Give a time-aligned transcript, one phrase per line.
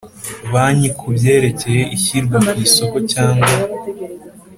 [0.51, 3.49] Banki ku byerekeye ishyirwa ku isoko cyangwa